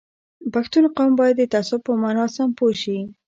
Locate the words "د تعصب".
1.37-1.79